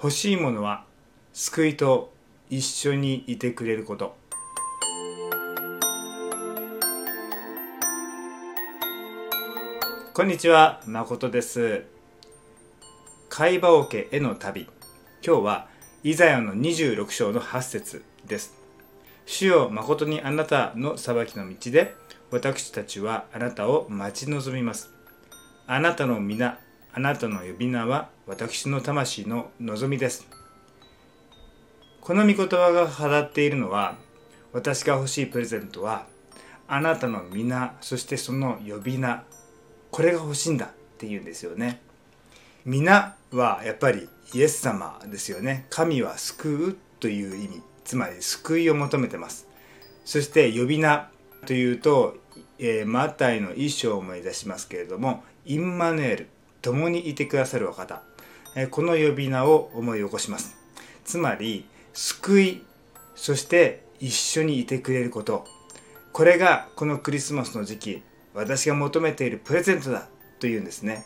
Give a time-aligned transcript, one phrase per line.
[0.00, 0.84] 欲しいものは
[1.32, 2.12] 救いと
[2.48, 4.16] 一緒にいてくれること。
[10.14, 11.84] こんにちは誠です。
[13.28, 14.68] 会話桶への旅。
[15.26, 15.68] 今日は
[16.04, 18.54] イザヤの26章の8節です。
[19.26, 21.96] 主よ誠にあなたの裁きの道で
[22.30, 24.92] 私たちはあなたを待ち望みます。
[25.66, 26.60] あなたの皆
[26.98, 30.26] あなたの呼び名は私の魂の望みです。
[32.00, 33.94] この御言葉が語っているのは
[34.52, 36.06] 私が欲しいプレゼントは
[36.66, 39.22] あなたの皆そしてその呼び名。
[39.92, 41.80] これが欲しいんだっていうんですよね。
[42.64, 45.66] 皆はやっぱりイエス様ですよね。
[45.70, 47.62] 神は救うという意味。
[47.84, 49.46] つまり救いを求めてます。
[50.04, 51.08] そして呼び名
[51.46, 52.16] というと、
[52.58, 56.28] えー、マタイの一章を思い出しますけれどもインマヌエル。
[56.62, 58.02] 共にいてくださるお方、
[58.56, 60.56] え、この呼び名を思い起こします。
[61.04, 62.62] つまり救い
[63.14, 65.46] そして一緒にいてくれること。
[66.12, 68.02] これがこのクリスマスの時期
[68.34, 70.08] 私が求めているプレゼントだ
[70.40, 71.04] というんですね。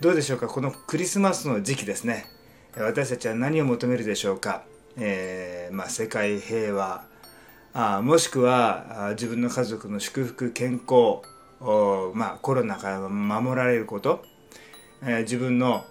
[0.00, 0.46] どうでしょうか？
[0.46, 2.26] このクリスマスの時期ですね。
[2.76, 4.62] 私たちは何を求めるでしょうか、
[4.98, 7.04] えー、まあ、世界平和。
[7.72, 11.22] あもしくは自分の家族の祝福健康。
[12.14, 14.22] まあ、コロナから守られること、
[15.02, 15.84] えー、自分の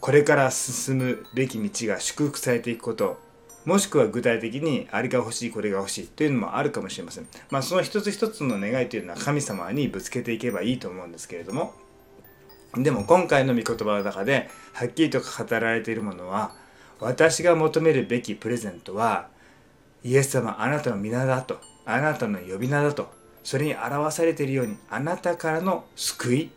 [0.00, 3.20] これから進むべき道が祝福されていくこと
[3.64, 7.28] もしくは具体的にあれが欲しいこれが欲しいというのもあるかもしれません。
[7.50, 11.74] まあその一つ一つの願いというのは神様にぶつけていけばいいと思うんですけれども
[12.76, 15.26] でも今回の御言葉の中ではっきりと語
[15.60, 16.52] られているものは
[16.98, 19.28] 私が求めるべきプレゼントは
[20.02, 23.12] イエス様あなたの皆だとあなたの呼び名だと
[23.44, 26.50] それに表されているようにあなたからの救い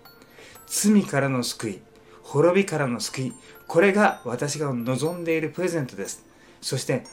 [0.67, 1.79] 罪からの救い
[2.23, 3.33] 滅びからの救い
[3.67, 6.25] これが私が望んでいるプレゼントです。
[6.61, 7.03] そして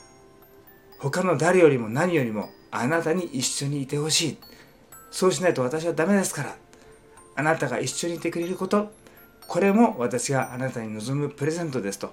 [0.98, 4.38] 他の誰よりも何よりもあなたに一緒にいてほしい。
[5.10, 6.56] そうしないと私はダメですから。
[7.34, 8.92] あなたが一緒にいてくれること
[9.48, 12.12] これも私があなたに望むプレゼントですと、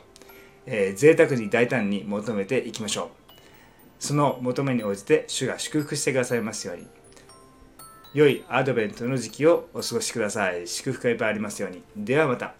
[0.65, 3.29] えー、贅沢に大胆に求めていきましょう。
[3.99, 6.87] その求めに応じて主が祝福してくださいますように。
[8.13, 10.67] 良いアドベントの時期をお過ごしください。
[10.67, 11.83] 祝福がいっぱいありますように。
[11.95, 12.55] ではまた。